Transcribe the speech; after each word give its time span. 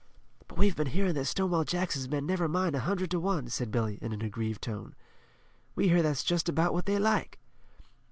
"But 0.47 0.57
we've 0.57 0.75
been 0.75 0.87
hearin' 0.87 1.13
that 1.13 1.25
Stonewall 1.25 1.63
Jackson's 1.63 2.09
men 2.09 2.25
never 2.25 2.47
mind 2.47 2.75
a 2.75 2.79
hundred 2.79 3.11
to 3.11 3.19
one," 3.19 3.49
said 3.49 3.69
Billy, 3.69 3.99
in 4.01 4.11
an 4.13 4.23
aggrieved 4.23 4.63
tone. 4.63 4.95
"We 5.75 5.89
hear 5.89 6.01
that's 6.01 6.23
just 6.23 6.49
about 6.49 6.73
what 6.73 6.87
they 6.87 6.97
like." 6.97 7.37